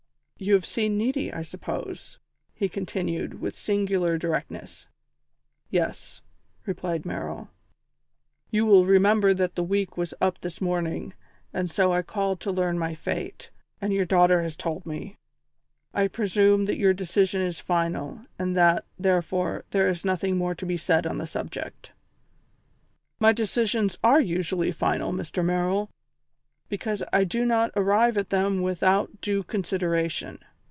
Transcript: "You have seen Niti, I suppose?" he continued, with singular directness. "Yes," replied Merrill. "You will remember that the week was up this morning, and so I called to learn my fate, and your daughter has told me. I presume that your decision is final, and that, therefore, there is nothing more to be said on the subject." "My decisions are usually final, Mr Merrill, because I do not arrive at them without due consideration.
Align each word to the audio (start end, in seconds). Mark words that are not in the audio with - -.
"You 0.43 0.55
have 0.55 0.65
seen 0.65 0.97
Niti, 0.97 1.31
I 1.31 1.43
suppose?" 1.43 2.17
he 2.55 2.67
continued, 2.67 3.39
with 3.39 3.55
singular 3.55 4.17
directness. 4.17 4.87
"Yes," 5.69 6.23
replied 6.65 7.05
Merrill. 7.05 7.49
"You 8.49 8.65
will 8.65 8.87
remember 8.87 9.35
that 9.35 9.53
the 9.53 9.61
week 9.61 9.97
was 9.97 10.15
up 10.19 10.41
this 10.41 10.59
morning, 10.59 11.13
and 11.53 11.69
so 11.69 11.93
I 11.93 12.01
called 12.01 12.39
to 12.39 12.51
learn 12.51 12.79
my 12.79 12.95
fate, 12.95 13.51
and 13.79 13.93
your 13.93 14.03
daughter 14.05 14.41
has 14.41 14.57
told 14.57 14.83
me. 14.83 15.15
I 15.93 16.07
presume 16.07 16.65
that 16.65 16.79
your 16.79 16.91
decision 16.95 17.43
is 17.43 17.59
final, 17.59 18.21
and 18.39 18.57
that, 18.57 18.85
therefore, 18.97 19.65
there 19.69 19.89
is 19.89 20.03
nothing 20.03 20.37
more 20.37 20.55
to 20.55 20.65
be 20.65 20.75
said 20.75 21.05
on 21.05 21.19
the 21.19 21.27
subject." 21.27 21.91
"My 23.19 23.31
decisions 23.31 23.99
are 24.03 24.19
usually 24.19 24.71
final, 24.71 25.13
Mr 25.13 25.45
Merrill, 25.45 25.91
because 26.69 27.03
I 27.11 27.25
do 27.25 27.43
not 27.45 27.71
arrive 27.75 28.17
at 28.17 28.29
them 28.29 28.61
without 28.61 29.19
due 29.19 29.43
consideration. 29.43 30.39